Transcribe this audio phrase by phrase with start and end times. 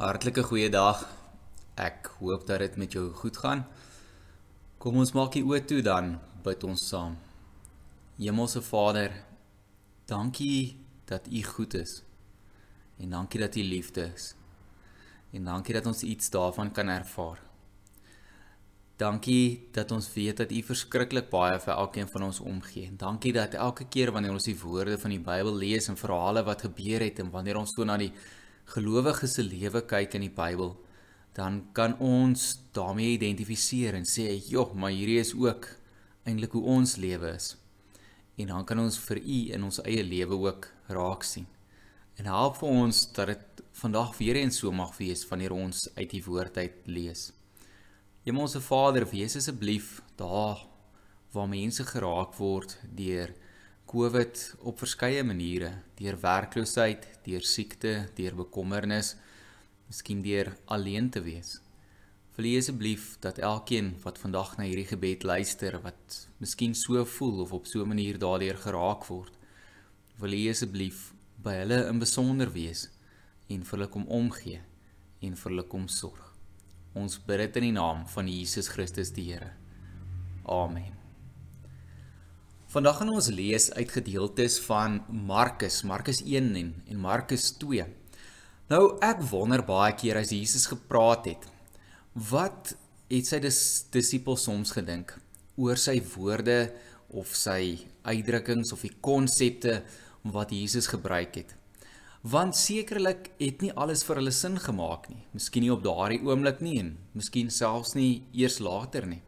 [0.00, 1.02] Hartlike goeiedag.
[1.76, 3.66] Ek hoop dat dit met jou goed gaan.
[4.80, 7.18] Kom ons maak die oë toe dan bid ons saam.
[8.16, 9.12] Hemelse Vader,
[10.08, 11.98] dankie dat U goed is.
[12.96, 14.30] En dankie dat U liefde is.
[15.36, 17.44] En dankie dat ons iets daarvan kan ervaar.
[18.96, 22.88] Dankie dat ons weet dat U verskriklik baie vir elkeen van ons omgee.
[22.88, 26.48] En dankie dat elke keer wanneer ons die woorde van die Bybel lees en verhale
[26.48, 28.14] wat gebeur het en wanneer ons toe na die
[28.70, 30.74] gelowiges se lewe kyk in die Bybel,
[31.34, 35.68] dan kan ons daarmee identifiseer en sê, "Joh, maar hierdie is ook
[36.24, 37.56] eintlik hoe ons lewe is."
[38.38, 41.46] En dan kan ons vir U in ons eie lewe ook raak sien.
[42.16, 46.10] En help vir ons dat dit vandag weer eens so mag wees wanneer ons uit
[46.10, 47.32] die woord uit lees.
[48.24, 50.66] Hemelse Vader, wees asseblief daar
[51.32, 53.32] waar mense geraak word deur
[53.86, 59.16] COVID op verskeie maniere, deur werkloosheid, deur siekte, deur bekommernis,
[59.88, 61.58] miskien deur alleen te wees.
[62.36, 67.42] Wil U asseblief dat elkeen wat vandag na hierdie gebed luister, wat miskien so voel
[67.44, 69.34] of op so 'n manier daardeur geraak word,
[70.18, 71.12] wil U asseblief
[71.42, 72.88] by hulle in besonder wees
[73.48, 74.60] en vir hulle kom omgee
[75.20, 76.34] en vir hulle kom sorg.
[76.94, 79.52] Ons bid dit in die naam van Jesus Christus die Here.
[80.44, 80.99] Amen.
[82.70, 87.82] Vandag gaan ons lees uit gedeeltes van Markus, Markus 1 en en Markus 2.
[88.70, 91.48] Nou ek wonder baie keer as Jesus gepraat het,
[92.30, 92.70] wat
[93.10, 93.58] het sy dis,
[93.90, 95.16] disippels soms gedink
[95.58, 96.70] oor sy woorde
[97.10, 99.80] of sy uitdrukkings of die konsepte
[100.22, 101.56] wat Jesus gebruik het.
[102.22, 105.24] Want sekerlik het nie alles vir hulle sin gemaak nie.
[105.34, 109.24] Miskien nie op daardie oomblik nie en miskien selfs nie eers later nie.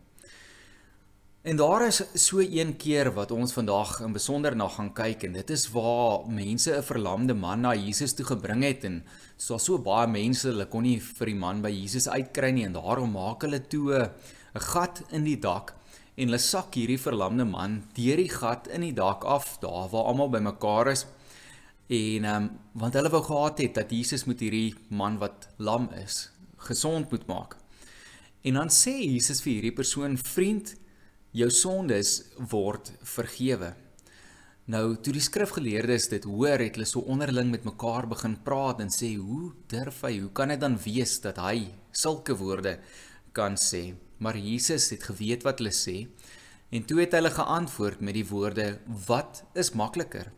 [1.43, 5.33] En daar is so een keer wat ons vandag in besonder na gaan kyk en
[5.35, 9.03] dit is waar mense 'n verlamde man na Jesus toe gebring het en
[9.37, 12.73] so so baie mense hulle kon nie vir die man by Jesus uitkry nie en
[12.73, 14.11] daarom maak hulle toe 'n
[14.55, 15.75] gat in die dak
[16.17, 20.05] en hulle sak hierdie verlamde man deur die gat in die dak af daar waar
[20.05, 21.07] almal bymekaar is
[21.89, 26.31] en um, want hulle wou gehad het dat Jesus moet hierdie man wat lam is
[26.57, 27.57] gesond moet maak.
[28.43, 30.77] En dan sê Jesus vir hierdie persoon vriend
[31.33, 32.19] jou sondes
[32.53, 33.73] word vergewe.
[34.69, 38.91] Nou toe die skrifgeleerdes dit hoor, het hulle so onderling met mekaar begin praat en
[38.93, 40.21] sê, "Hoe durf hy?
[40.21, 42.79] Hoe kan dit dan wees dat hy sulke woorde
[43.33, 46.07] kan sê?" Maar Jesus het geweet wat hulle sê
[46.71, 50.33] en toe het hulle geantwoord met die woorde, "Wat is makliker?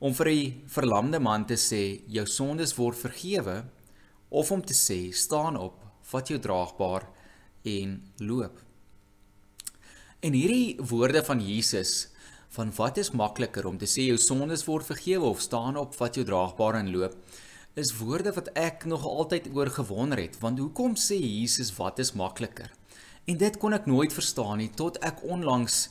[0.00, 3.64] Om vir 'n verlamde man te sê, "Jou sondes word vergewe,"
[4.30, 7.08] of om te sê, "Staan op, vat jou draagbaar
[7.64, 8.71] en loop."
[10.22, 12.08] En hierdie woorde van Jesus
[12.54, 16.14] van wat is makliker om te sê jou sondes word vergewe of staan op wat
[16.14, 17.16] jou draagbaar en loop
[17.82, 22.12] is woorde wat ek nog altyd oor gewonder het want hoekom sê Jesus wat is
[22.14, 22.70] makliker
[23.26, 25.88] en dit kon ek nooit verstaan nie tot ek onlangs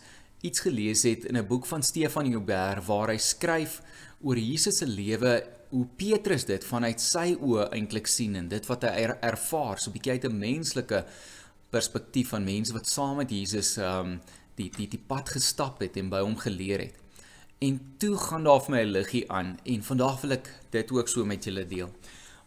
[0.47, 3.81] iets gelees het in 'n boek van Stefan Joubert waar hy skryf
[4.21, 8.83] oor Jesus se lewe hoe Petrus dit vanuit sy oë eintlik sien en dit wat
[8.83, 11.05] hy er, ervaar so 'n bietjie uit 'n menslike
[11.71, 14.19] perspektief van mense wat saam met Jesus um
[14.59, 16.97] die die die pad gestap het en by hom geleer het.
[17.61, 21.07] En toe gaan daar vir my 'n liggie aan en vandag wil ek dit ook
[21.07, 21.89] so met julle deel.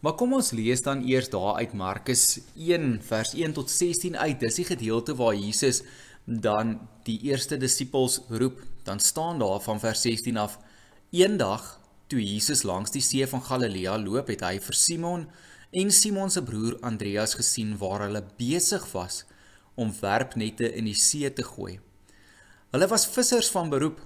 [0.00, 4.40] Maar kom ons lees dan eers daar uit Markus 1 vers 1 tot 16 uit.
[4.40, 5.82] Dis die gedeelte waar Jesus
[6.24, 8.60] dan die eerste disippels roep.
[8.82, 10.58] Dan staan daar van vers 16 af:
[11.10, 15.26] Eendag toe Jesus langs die see van Galilea loop, het hy vir Simon
[15.74, 19.24] en Simon se broer Andreas gesien waar hulle besig was
[19.74, 21.80] om werpnette in die see te gooi.
[22.70, 23.98] Hulle was vissers van beroep.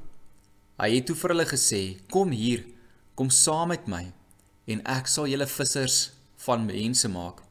[0.81, 2.65] Hy het toe vir hulle gesê: "Kom hier,
[3.15, 4.12] kom saam met my
[4.67, 6.11] en ek sal julle vissers
[6.47, 7.43] van mense maak."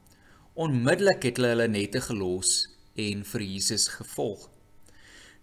[0.55, 4.49] Onmiddellik het hulle hulle nette gelos en vir Jesus gevolg.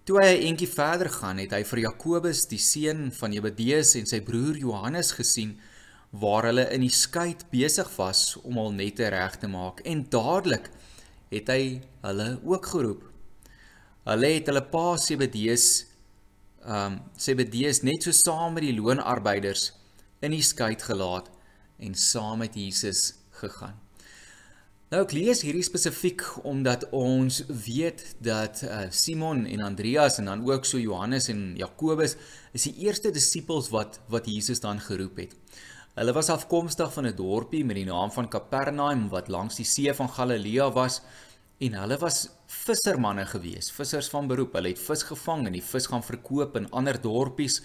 [0.04, 4.06] Toe hy 'n entjie verder gaan, het hy vir Jakobus, die seun van Jebedeus en
[4.06, 5.58] sy broer Johannes gesien
[6.20, 10.70] waar hulle in die skei besig was om al nette reg te maak en dadelik
[11.32, 11.64] het hy
[12.04, 13.02] hulle ook geroep.
[14.06, 15.68] Hulle het hulle pa Sebedeus
[16.64, 19.72] ehm um, Sebedeus net so saam met die loonarbeiders
[20.24, 21.28] in die skei gelaat
[21.82, 23.76] en saam met Jesus gegaan.
[24.92, 30.44] Nou ek lees hierdie spesifiek omdat ons weet dat uh, Simon en Andreas en dan
[30.46, 32.14] ook so Johannes en Jakobus
[32.54, 35.34] is die eerste disippels wat wat Jesus dan geroep het.
[35.94, 39.92] Hulle was afkomstig van 'n dorpie met die naam van Kapernaum wat langs die see
[39.94, 41.00] van Galilea was
[41.60, 44.56] en hulle was vissermanne gewees, vissers van beroep.
[44.58, 47.62] Hulle het vis gevang en die vis gaan verkoop in ander dorpies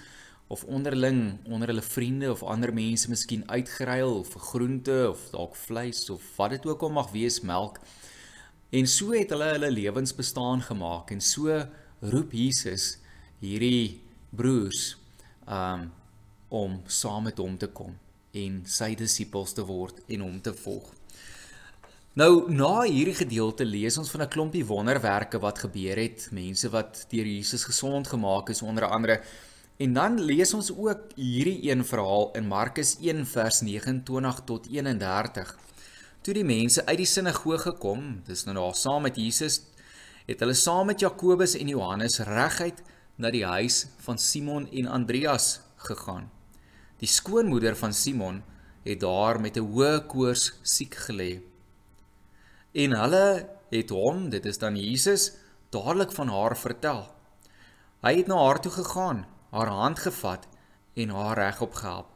[0.47, 6.09] of onderling onder hulle vriende of ander mense miskien uitgeruil vir groente of dalk vleis
[6.09, 7.79] of wat dit ook al mag wees melk.
[8.69, 11.65] En so het hulle hulle lewens bestaan gemaak en so
[12.01, 12.99] roep Jesus
[13.39, 14.97] hierdie broers
[15.47, 15.91] um
[16.49, 17.97] om saam met hom te kom
[18.31, 20.93] en sy disippels te word en hom te volg.
[22.19, 27.05] Nou na hierdie gedeelte lees ons van 'n klompie wonderwerke wat gebeur het, mense wat
[27.09, 29.21] deur Jesus gesond gemaak is onder andere.
[29.77, 35.57] En dan lees ons ook hierdie een verhaal in Markus 1 vers 29 tot 31.
[36.21, 39.61] Toe die mense uit die sinagoge kom, dis nou daar saam met Jesus,
[40.25, 42.83] het hulle saam met Jakobus en Johannes reguit
[43.15, 46.38] na die huis van Simon en Andreas gegaan.
[46.99, 48.41] Die skoonmoeder van Simon
[48.83, 51.41] het daar met 'n hoë koors siek gelê.
[52.73, 55.31] En hulle het hom, dit is dan Jesus,
[55.69, 57.07] dadelik van haar vertel.
[58.01, 60.47] Hy het na haar toe gegaan, haar hand gevat
[60.93, 62.07] en haar regop gehelp.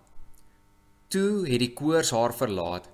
[1.08, 2.90] Toe het die koors haar verlaat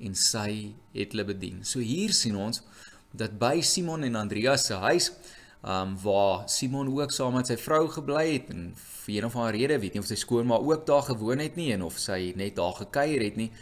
[0.00, 1.64] en sy het hulle bedien.
[1.64, 2.62] So hier sien ons
[3.10, 5.12] dat by Simon en Andreas se huis,
[5.62, 9.54] um waar Simon ook saam met sy vrou gebly het en vir een of ander
[9.54, 12.56] rede, weet nie of sy skoonma ook daar gewoon het nie en of sy net
[12.58, 13.52] daar gekuier het nie,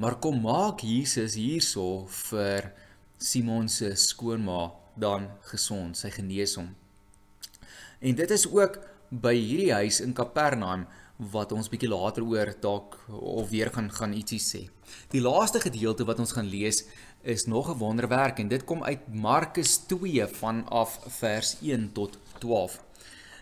[0.00, 2.70] Maar kom maak Jesus hierso vir
[3.20, 6.70] Simon se skoonma dan gesond, sy genees hom.
[8.00, 8.78] En dit is ook
[9.10, 10.86] by hierdie huis in Kapernaum
[11.28, 14.60] wat ons bietjie later oor dalk of weer gaan gaan ietsie sê.
[15.12, 16.84] Die laaste gedeelte wat ons gaan lees
[17.22, 22.80] is nog 'n wonderwerk en dit kom uit Markus 2 vanaf vers 1 tot 12.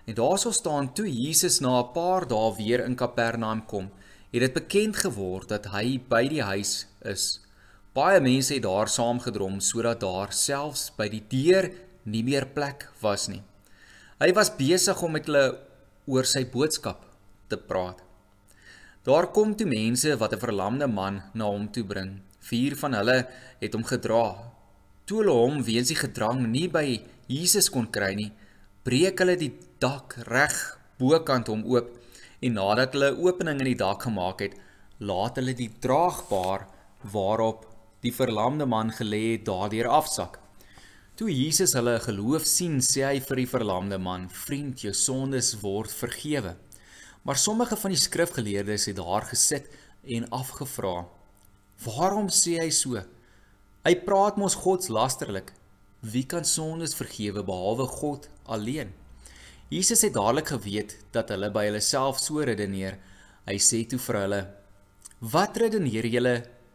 [0.06, 3.90] En daarso staan toe Jesus na 'n paar dae weer in Kapernaum kom,
[4.30, 7.40] het dit bekend geword dat hy by die huis is.
[7.92, 11.70] Baie mense het daar saamgedrom sodat daar selfs by die deur
[12.02, 13.42] nie meer plek was nie.
[14.19, 15.58] Hy was besig om met hulle
[16.06, 17.07] oor sy boodskap
[17.48, 18.02] te praat.
[19.08, 22.20] Daar kom toe mense wat 'n verlamde man na hom toe bring.
[22.40, 23.28] Vier van hulle
[23.60, 24.26] het hom gedra.
[25.06, 28.32] Toe hulle hom weens die gedrang nie by Jesus kon kry nie,
[28.84, 31.88] breek hulle die dak reg bokant hom oop
[32.40, 34.54] en nadat hulle 'n opening in die dak gemaak het,
[35.00, 36.66] laat hulle die draagbaar
[37.12, 37.66] waarop
[38.02, 40.38] die verlamde man gelê het daardeur afsak.
[41.18, 45.90] Toe Jesus hulle geloof sien, sê hy vir die verlamde man: "Vriend, jou sondes word
[45.90, 46.56] vergewe."
[47.28, 49.66] Maar sommige van die skrifgeleerdes het daar gesit
[50.16, 51.04] en afgevra:
[51.84, 53.02] "Waarom sê hy so?
[53.84, 55.52] Hy praat mos godslasterlik.
[56.00, 58.94] Wie kan sondes vergewe behalwe God alleen?"
[59.69, 62.96] Jesus het dadelik geweet dat hulle by hulle self so redeneer.
[63.44, 64.40] Hy sê toe vir hulle:
[65.20, 66.34] "Wat redeneer julle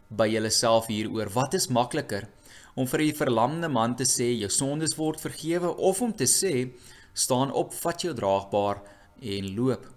[0.10, 1.34] by julleself hieroor?
[1.34, 2.30] Wat is makliker
[2.76, 6.70] om vir 'n verlamde man te sê jou sondes word vergewe of om te sê
[7.14, 8.82] staan op, vat jou draagbaar
[9.20, 9.93] en loop?"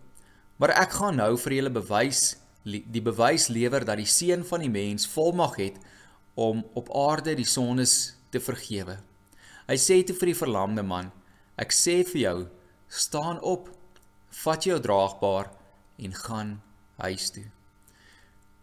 [0.56, 2.36] Maar ek gaan nou vir julle bewys
[2.66, 5.76] die bewys lewer dat die seun van die mens volmag het
[6.34, 8.96] om op aarde die sondes te vergewe.
[9.68, 11.12] Hy sê toe vir die verlamde man:
[11.56, 12.38] "Ek sê vir jou,
[12.88, 13.70] staan op,
[14.42, 15.50] vat jou draagbaar
[15.96, 16.62] en gaan
[16.96, 17.44] huis toe.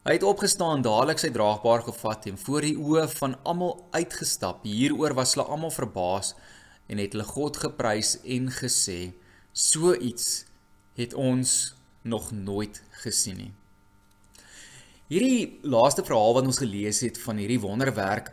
[0.04, 4.66] Hy het opgestaan, dadelik sy draagbaar gevat en voor die oë van almal uitgestap.
[4.68, 6.34] Hieroor was hulle almal verbaas
[6.92, 9.14] en het hulle God geprys en gesê:
[9.54, 10.46] "So iets
[11.00, 11.74] het ons
[12.04, 13.54] nog nooit gesien nie."
[15.08, 18.32] Hierdie laaste verhaal wat ons gelees het van hierdie wonderwerk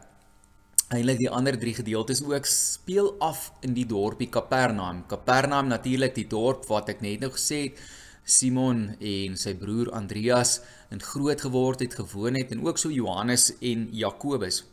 [0.91, 5.05] Eilik die ander drie gedeeltes ook speel af in die dorpie Kapernaum.
[5.07, 7.79] Kapernaum natuurlik die dorp wat ek net nou gesê het
[8.27, 10.57] Simon en sy broer Andreas
[10.91, 14.65] in groot geword het, gewoon het en ook so Johannes en Jakobus.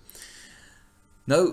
[1.30, 1.44] Nou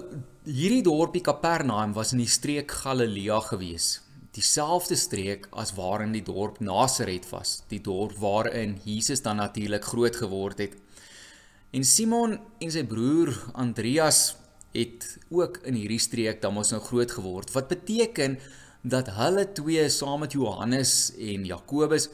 [0.49, 3.99] hierdie dorpie Kapernaum was in die streek Galilea gewees.
[4.35, 10.17] Dieselfde streek as waarin die dorp Nasaret was, die dorp waarin Jesus dan natuurlik groot
[10.17, 10.75] geword het.
[11.75, 14.35] En Simon en sy broer Andreas
[14.75, 17.53] het ook in hierdie streek dan mos nou groot geword.
[17.55, 18.38] Wat beteken
[18.83, 22.11] dat hulle twee saam met Johannes en Jakobus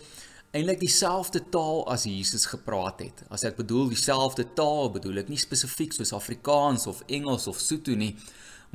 [0.50, 3.24] eintlik dieselfde taal as Jesus gepraat het.
[3.30, 7.94] As ek bedoel dieselfde taal, bedoel ek nie spesifiek soos Afrikaans of Engels of Sotho
[7.98, 8.12] nie,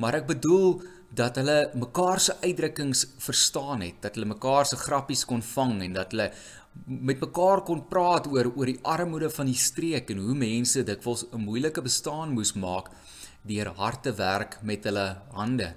[0.00, 0.80] maar ek bedoel
[1.16, 5.96] dat hulle mekaar se uitdrukkings verstaan het, dat hulle mekaar se grappies kon vang en
[5.96, 6.30] dat hulle
[6.84, 11.24] met mekaar kon praat oor oor die armoede van die streek en hoe mense dikwels
[11.32, 12.90] 'n moeilike bestaan moes maak
[13.46, 15.74] deur harte werk met hulle hande.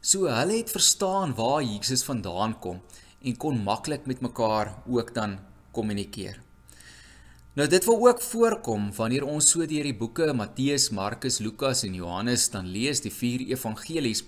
[0.00, 2.80] So hulle het verstaan waar Jesus vandaan kom
[3.22, 5.38] en kon maklik met mekaar ook dan
[5.72, 6.40] kommunikeer.
[7.54, 11.94] Nou dit wil ook voorkom wanneer ons so deur die boeke Matteus, Markus, Lukas en
[11.94, 14.24] Johannes dan lees die vier evangelies.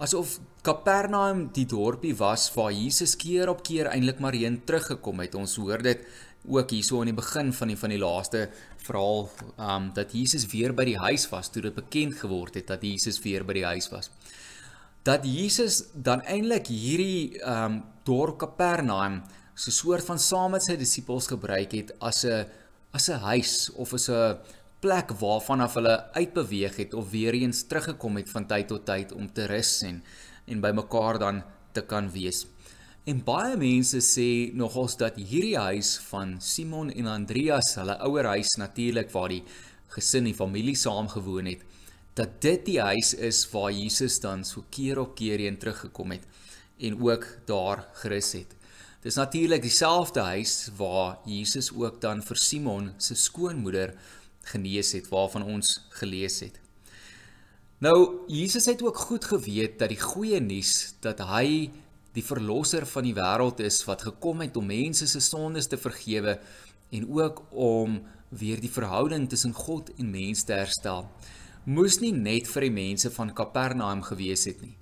[0.00, 5.36] Asof Kapernaum die dorpie was waar Jesus keer op keer eintlik maar heen teruggekom het.
[5.36, 6.04] Ons hoor dit
[6.48, 8.46] ook hierso aan die begin van die van die laaste
[8.84, 9.26] verhaal
[9.60, 13.20] um dat Jesus weer by die huis was toe dit bekend geword het dat Jesus
[13.24, 14.08] weer by die huis was.
[15.04, 19.22] Dat Jesus dan eintlik hierdie um dorp Kapernaum
[19.54, 22.46] so 'n soort van saam met sy disippels gebruik het as 'n
[22.92, 24.36] as 'n huis of as 'n
[24.80, 29.12] plek waarvan af hulle uitbeweeg het of weer eens teruggekom het van tyd tot tyd
[29.12, 30.02] om te rus en
[30.50, 32.46] en by mekaar dan te kan wees.
[33.08, 38.56] En baie mense sê nogals dat hierdie huis van Simon en Andreas, hulle ouer huis
[38.58, 39.44] natuurlik waar die
[39.94, 41.62] gesin en familie saam gewoon het,
[42.18, 46.26] dat dit die huis is waar Jesus dan so keer op keer heen teruggekom het
[46.80, 48.56] en ook daar gerus het.
[49.00, 53.94] Dis natuurlik dieselfde huis waar Jesus ook dan vir Simon se skoonmoeder
[54.42, 56.60] genees het waarvan ons gelees het.
[57.80, 61.70] Nou Jesus het ook goed geweet dat die goeie nuus dat hy
[62.12, 66.38] die verlosser van die wêreld is wat gekom het om mense se sondes te vergewe
[66.90, 71.06] en ook om weer die verhouding tussen God en mens te herstel.
[71.64, 74.76] Moes nie net vir die mense van Kapernaum gewees het nie.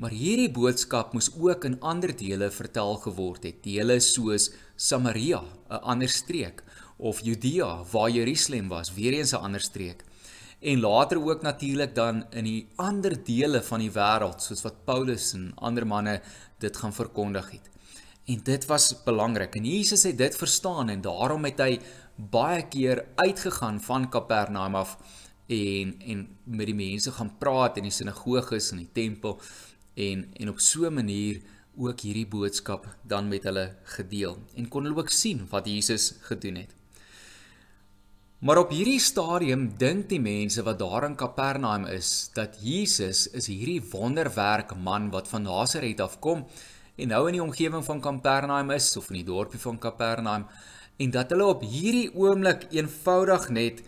[0.00, 5.82] Maar hierdie boodskap moes ook in ander dele vertel geword het, dele soos Samaria, 'n
[5.92, 6.64] ander streek,
[7.02, 10.04] of Judea waar Jerusalem was, weer eens 'n ander streek.
[10.60, 15.32] En later ook natuurlik dan in die ander dele van die wêreld soos wat Paulus
[15.32, 16.20] en ander manne
[16.58, 17.70] dit gaan verkondig het.
[18.24, 19.54] En dit was belangrik.
[19.54, 21.80] En Jesus het dit verstaan en daarom het hy
[22.14, 24.98] baie keer uitgegaan van Kapernaum af
[25.46, 29.40] en en met die mense gaan praat in die sinagoges en die tempel
[29.94, 31.40] en en op so 'n manier
[31.76, 36.54] ook hierdie boodskap dan met hulle gedeel en kon hulle ook sien wat Jesus gedoen
[36.54, 36.81] het.
[38.42, 43.46] Maar op hierdie stadium dink die mense wat daar in Kapernaum is dat Jesus is
[43.46, 46.42] hierdie wonderwerk man wat van Nasaret afkom
[46.98, 50.48] en nou in die omgewing van Kapernaum is of in die dorpie van Kapernaum
[50.98, 53.84] en dat hulle op hierdie oomblik eenvoudig net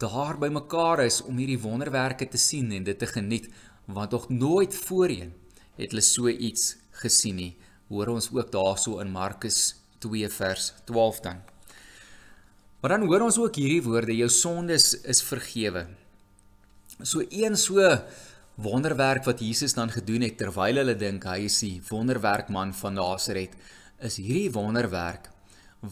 [0.00, 3.52] daar by mekaar is om hierdie wonderwerke te sien en dit te geniet
[3.84, 5.36] want tog nooit voorheen
[5.76, 7.52] het hulle so iets gesien nie.
[7.92, 11.49] Hoor ons ook daarso in Markus 2 vers 12 dan.
[12.80, 15.84] Maar dan hoor ons ook hierdie woorde, jou sondes is vergewe.
[17.04, 17.84] So een so
[18.60, 23.52] wonderwerk wat Jesus dan gedoen het terwyl hulle dink hy is die wonderwerkman van Nasaret,
[24.00, 25.28] is hierdie wonderwerk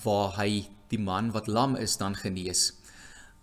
[0.04, 2.71] waar hy die man wat lam is dan genees.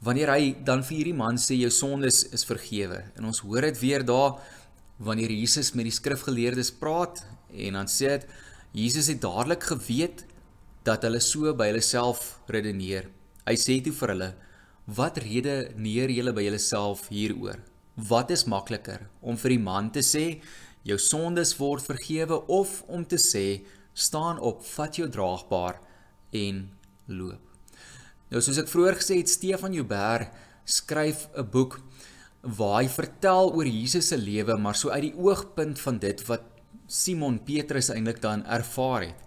[0.01, 3.03] Wanneer hy dan vir hierdie man sê jou sondes is vergewe.
[3.13, 4.39] En ons hoor dit weer daar
[4.97, 7.21] wanneer Jesus met die skrifgeleerdes praat
[7.53, 8.25] en dan sê dit
[8.75, 10.25] Jesus het dadelik geweet
[10.85, 13.05] dat hulle so by hulle self redeneer.
[13.45, 14.29] Hy sê toe vir hulle:
[14.87, 17.59] "Wat rede neer julle by julleself hieroor?
[17.95, 20.41] Wat is makliker om vir die man te sê:
[20.83, 25.79] Jou sondes word vergewe of om te sê: Staan op, vat jou draagbaar
[26.33, 26.69] en
[27.07, 27.41] loop."
[28.31, 30.33] Nou soos ek vroeër gesê het, Stefan Joubert
[30.65, 31.81] skryf 'n boek
[32.41, 36.41] waar hy vertel oor Jesus se lewe, maar so uit die oogpunt van dit wat
[36.87, 39.24] Simon Petrus eintlik dan ervaar het.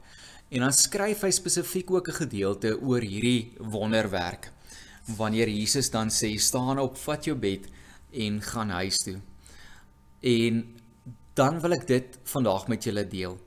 [0.49, 4.53] En dan skryf hy spesifiek ook 'n gedeelte oor hierdie wonderwerk.
[5.05, 7.69] Wanneer Jesus dan sê staan op, vat jou bed
[8.13, 9.21] en gaan huis toe.
[10.21, 10.77] En
[11.35, 13.39] dan wil ek dit vandag met julle deel.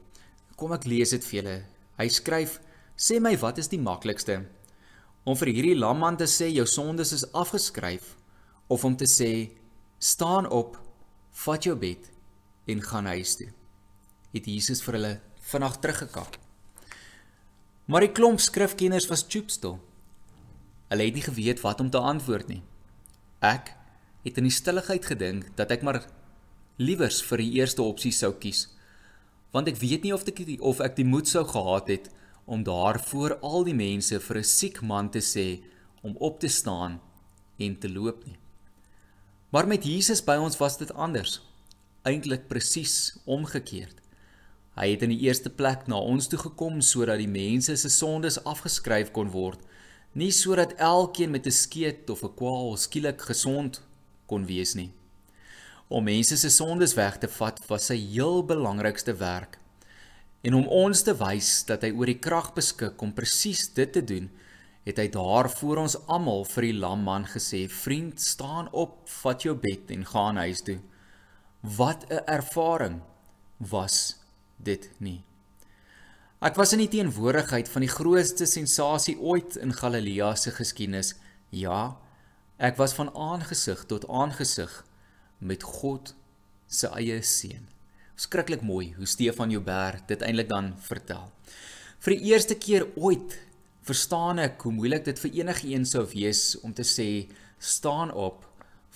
[0.55, 1.63] Kom ek lees dit vir julle.
[1.97, 2.59] Hy skryf:
[2.95, 4.45] "Sê my, wat is die maklikste?
[5.23, 8.15] Om vir hierdie lamman te sê jou sondes is afgeskryf
[8.67, 9.51] of om te sê
[9.99, 10.77] staan op,
[11.31, 12.11] vat jou bed
[12.67, 13.49] en gaan huis toe?"
[14.33, 16.40] Het Jesus vir hulle vanaand teruggekap.
[17.91, 19.75] Maar die klomp skrifkenners was choopstil.
[20.87, 22.61] Hulle het nie geweet wat om te antwoord nie.
[23.43, 23.73] Ek
[24.23, 26.05] het in die stilligheid gedink dat ek maar
[26.79, 28.69] liewers vir die eerste opsie sou kies,
[29.51, 32.07] want ek weet nie of ek die, of ek die moed sou gehad het
[32.47, 35.63] om daar voor al die mense vir 'n siek man te sê
[36.01, 37.01] om op te staan
[37.59, 38.37] en te loop nie.
[39.51, 41.41] Maar met Jesus by ons was dit anders.
[42.03, 44.00] Eintlik presies omgekeerd.
[44.79, 48.37] Hy het in die eerste plek na ons toe gekom sodat die mense se sondes
[48.47, 49.59] afgeskryf kon word,
[50.15, 53.81] nie sodat elkeen met 'n skeet of 'n kwaal skielik gesond
[54.27, 54.91] kon wees nie.
[55.89, 59.59] Om mense se sondes weg te vat was sy heel belangrikste werk.
[60.41, 64.01] En om ons te wys dat hy oor die krag beskik om presies dit te
[64.01, 64.29] doen,
[64.85, 69.43] het hy daar voor ons almal vir die lam man gesê: "Vriend, staan op, vat
[69.43, 70.79] jou bed en gaan huis toe."
[71.61, 73.01] Wat 'n ervaring
[73.57, 74.20] was
[74.63, 75.21] dit nie.
[76.41, 81.13] Ek was in die teenwoordigheid van die grootste sensasie ooit in Galilea se geskiedenis.
[81.53, 81.97] Ja,
[82.57, 84.73] ek was van aangesig tot aangesig
[85.37, 86.15] met God
[86.67, 87.67] se eie seun.
[88.21, 91.31] skrikkelik mooi hoe Stefan Joubert dit eintlik dan vertel.
[92.01, 93.37] Vir die eerste keer ooit
[93.85, 97.07] verstaan ek hoe moeilik dit vir enigiemand sou wees om te sê
[97.57, 98.45] staan op,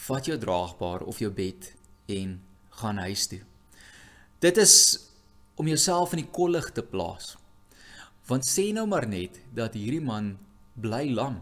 [0.07, 1.71] vat jou draagbaar of jou bed
[2.11, 2.37] en
[2.81, 3.41] gaan huis toe.
[4.41, 4.75] Dit is
[5.55, 7.35] om jouself in die kollig te plaas.
[8.27, 10.35] Want sê nou maar net dat hierdie man
[10.75, 11.39] bly lam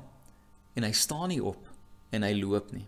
[0.78, 1.70] en hy staan nie op
[2.14, 2.86] en hy loop nie.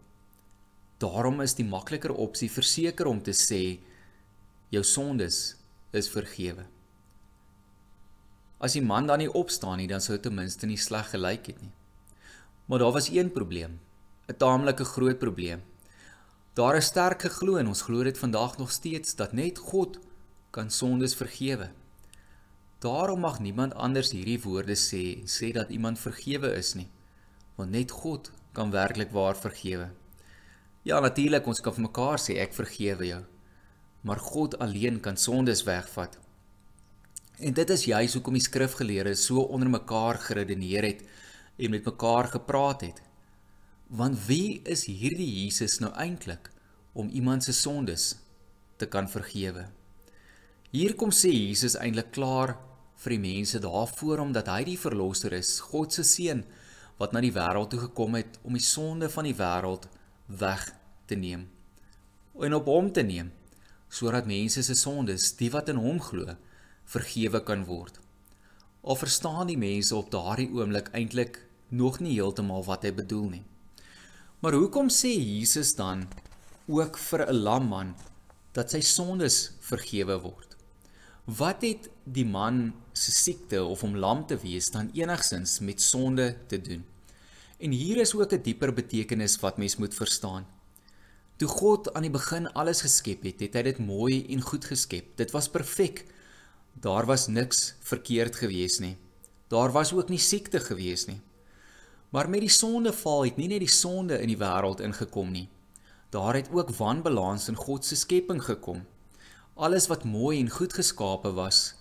[1.02, 3.80] Daarom is die makliker opsie verseker om te sê
[4.72, 5.56] jou sondes
[5.96, 6.66] is vergewe.
[8.60, 11.60] As die man dan nie opstaan nie, dan sou ten minste nie sleg gelyk het
[11.62, 11.74] nie.
[12.66, 13.80] Maar daar was een probleem,
[14.28, 15.62] 'n taamlike groot probleem.
[16.54, 20.00] Daar is sterk geglo en ons glo dit vandag nog steeds dat net God
[20.56, 21.68] kan sondes vergewe.
[22.80, 26.88] Daarom mag niemand anders hierdie woorde sê en sê dat iemand vergewe is nie,
[27.60, 29.90] want net God kan werklik waar vergewe.
[30.88, 33.22] Ja, natuurlik ons kan vir mekaar sê ek vergewe jou,
[34.08, 36.20] maar God alleen kan sondes wegvat.
[37.44, 41.02] En dit is juis hoekom die skrifgeleerdes so onder mekaar geredeneer het
[41.60, 43.02] en met mekaar gepraat het.
[43.92, 46.48] Want wie is hierdie Jesus nou eintlik
[46.94, 48.14] om iemand se sondes
[48.80, 49.68] te kan vergewe?
[50.76, 52.52] Hier kom sê Jesus eintlik klaar
[53.00, 56.42] vir die mense daarvoor omdat hy die verlosser is, God se seun
[57.00, 59.86] wat na die wêreld toe gekom het om die sonde van die wêreld
[60.42, 60.66] weg
[61.08, 61.46] te neem
[62.44, 63.30] en op hom te neem
[63.88, 66.36] sodat mense se sondes, die wat in hom glo,
[66.92, 68.02] vergewe kan word.
[68.84, 71.40] Al verstaan die mense op daardie oomblik eintlik
[71.72, 73.46] nog nie heeltemal wat hy bedoel nie.
[74.44, 76.04] Maar hoekom sê Jesus dan
[76.68, 77.96] ook vir 'n lam man
[78.52, 80.55] dat sy sondes vergewe word?
[81.26, 86.36] Wat het die man se siekte of om lam te wees dan enigsins met sonde
[86.48, 86.86] te doen?
[87.58, 90.46] En hier is ook 'n dieper betekenis wat mens moet verstaan.
[91.36, 95.18] Toe God aan die begin alles geskep het, het hy dit mooi en goed geskep.
[95.18, 96.06] Dit was perfek.
[96.74, 98.98] Daar was niks verkeerd gewees nie.
[99.48, 101.22] Daar was ook nie siekte gewees nie.
[102.10, 105.50] Maar met die sondeval het nie net die sonde in die wêreld ingekom nie.
[106.10, 108.86] Daar het ook wanbalans in God se skepping gekom.
[109.56, 111.78] Alles wat mooi en goed geskape was,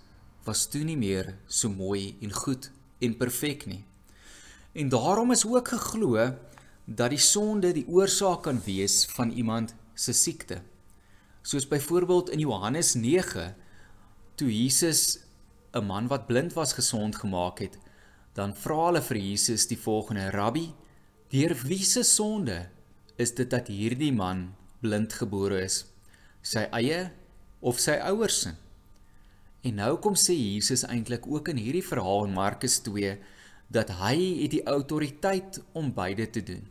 [0.47, 2.69] was toe nie meer so mooi en goed
[3.03, 3.81] en perfek nie.
[4.79, 6.29] En daarom is ook geglo
[6.87, 10.61] dat die sonde die oorsaak kan wees van iemand se siekte.
[11.43, 13.57] Soos byvoorbeeld in Johannes 9
[14.39, 15.19] toe Jesus
[15.75, 17.79] 'n man wat blind was gesond gemaak het,
[18.35, 20.75] dan vra hulle vir Jesus die volgende: "Rabbi,
[21.29, 22.69] deur wie se sonde
[23.17, 25.85] is dit dat hierdie man blind gebore is?
[26.43, 27.11] Sy eie
[27.65, 28.53] of sy ouers se.
[29.65, 33.15] En nou kom sê Jesus eintlik ook in hierdie verhaal in Markus 2
[33.73, 36.67] dat hy het die autoriteit om beide te doen.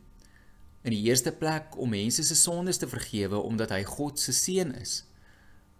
[0.85, 4.75] In die eerste plek om mense se sondes te vergewe omdat hy God se seun
[4.77, 5.01] is.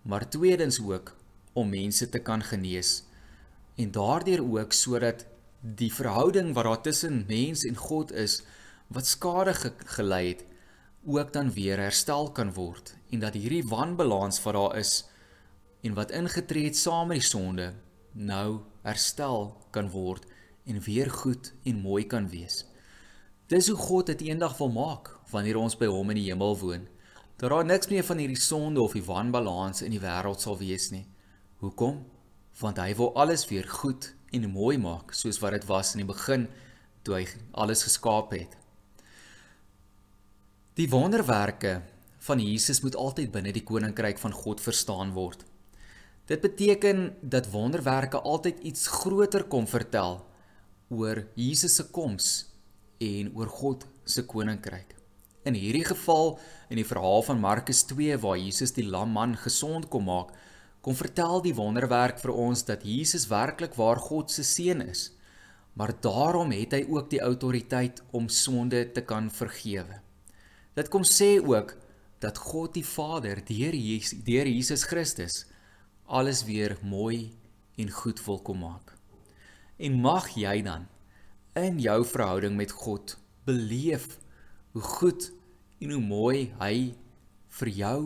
[0.02, 1.14] Maar tweedens ook
[1.54, 3.04] om mense te kan genees
[3.78, 5.26] en daardeur ook sodat
[5.62, 8.42] die verhouding wat daar tussen mens en God is
[8.94, 10.44] wat skade ge gelei het
[11.06, 14.94] ook dan weer herstel kan word en dat hierdie wanbalans wat daar is
[15.86, 17.74] en wat ingetree het saam met die sonde
[18.14, 20.26] nou herstel kan word
[20.66, 22.64] en weer goed en mooi kan wees.
[23.52, 26.88] Dis hoe God dit eendag wil maak wanneer ons by hom in die hemel woon.
[27.38, 30.90] Dat daar niks meer van hierdie sonde of die wanbalans in die wêreld sal wees
[30.94, 31.06] nie.
[31.62, 32.04] Hoekom?
[32.62, 36.10] Want hy wil alles weer goed en mooi maak soos wat dit was in die
[36.10, 36.48] begin
[37.04, 38.56] toe hy alles geskaap het.
[40.80, 41.82] Die wonderwerke
[42.24, 45.44] van Jesus moet altyd binne die koninkryk van God verstaan word.
[46.32, 50.22] Dit beteken dat wonderwerke altyd iets groter kom vertel
[50.88, 52.30] oor Jesus se koms
[53.04, 54.96] en oor God se koninkryk.
[55.44, 56.38] In hierdie geval
[56.72, 60.32] in die verhaal van Markus 2 waar Jesus die lam man gesond kom maak,
[60.80, 65.10] kom vertel die wonderwerk vir ons dat Jesus werklik waar God se seun is.
[65.76, 70.00] Maar daarom het hy ook die autoriteit om sonde te kan vergewe.
[70.78, 71.76] Dit kom sê ook
[72.24, 75.44] dat God die Vader deur Jesus, deur Jesus Christus
[76.08, 77.34] alles weer mooi
[77.76, 78.94] en goed wil kom maak.
[79.78, 80.88] En mag jy dan
[81.60, 84.18] in jou verhouding met God beleef
[84.72, 85.32] hoe goed
[85.84, 86.94] en hoe mooi hy
[87.60, 88.00] vir jou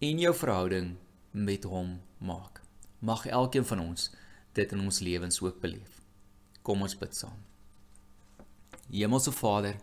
[0.00, 0.94] en jou verhouding
[1.30, 2.62] met hom maak.
[3.00, 4.10] Mag elkeen van ons
[4.54, 6.00] dit in ons lewens ook beleef.
[6.62, 7.36] Kom ons bid saam.
[8.90, 9.76] Hemelse Vader,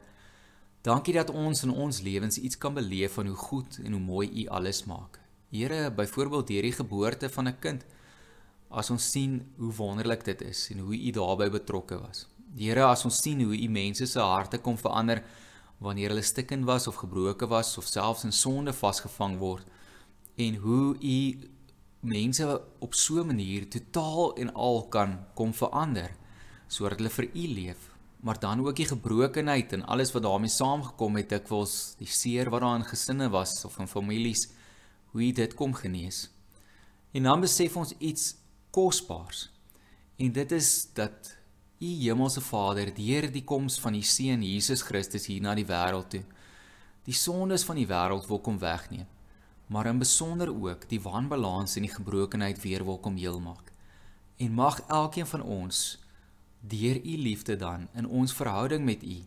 [0.82, 4.44] Dankie dat ons in ons lewens iets kan beleef van hoe goed en hoe mooi
[4.44, 5.20] U alles maak.
[5.50, 7.86] Here, byvoorbeeld hierdie geboorte van 'n kind,
[8.70, 12.28] as ons sien hoe wonderlik dit is en hoe U daarbey betrokke was.
[12.56, 15.24] Here, as ons sien hoe U mense se harte kom verander
[15.78, 19.66] wanneer hulle stikkend was of gebroken was of selfs in sonde vasgevang word
[20.36, 21.50] en hoe U
[22.00, 26.12] mense op so 'n manier totaal en al kan kom verander
[26.68, 31.16] sodat hulle vir U leef, maar dan ook die gebrokenheid en alles wat daarmee saamgekom
[31.16, 34.48] het, dikwels die seer wat daar in gesinne was of in families,
[35.12, 36.30] hoe dit kom genees.
[37.12, 38.36] En dan besef ons iets
[38.70, 39.50] kosbaars.
[40.18, 41.36] En dit is dat
[41.80, 46.10] U Hemelse Vader deur die koms van U seun Jesus Christus hier na die wêreld
[46.10, 46.24] toe
[47.08, 49.06] die sondes van die wêreld wil kom wegneem
[49.68, 53.72] maar in besonder ook die wanbalans en die gebrokenheid weer wil kom heel maak.
[54.38, 56.00] En mag elkeen van ons
[56.68, 59.18] deur u liefde dan in ons verhouding met u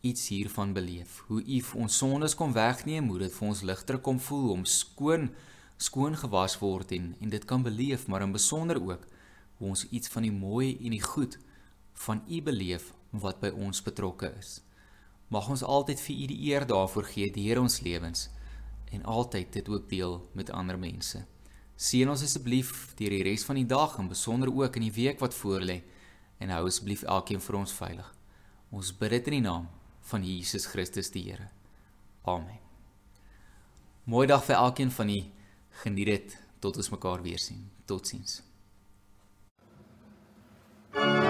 [0.00, 1.22] iets hiervan beleef.
[1.26, 5.30] Hoe u ons sondes kom wegneem, hoe dit vir ons ligter kom voel om skoon
[5.76, 9.06] skoon gewas word en en dit kan beleef, maar in besonder ook
[9.56, 11.38] hoe ons iets van die mooi en die goed
[12.04, 14.60] van u beleef wat by ons betrokke is.
[15.28, 18.28] Mag ons altyd vir u die eer daarvoor gee deur ons lewens
[18.94, 21.24] en altyd dit ook deel met ander mense.
[21.76, 25.18] Seën ons asseblief deur die res van die dag en besonder ook in die week
[25.22, 25.80] wat voorlê
[26.44, 28.10] en hou asseblief elkeen vir ons veilig.
[28.74, 29.68] Ons bid dit in die naam
[30.10, 31.48] van Jesus Christus die Here.
[32.28, 32.60] Amen.
[34.04, 35.20] Mooi dag vir elkeen van u.
[35.84, 37.70] Geniet dit tot ons mekaar weer sien.
[37.88, 38.42] Totsiens.
[40.94, 41.23] thank you